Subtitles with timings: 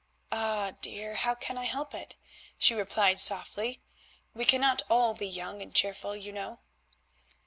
[0.31, 0.71] "Ah!
[0.81, 2.15] dear, how can I help it?"
[2.57, 3.83] she replied softly;
[4.33, 6.61] "we cannot all be young and cheerful, you know."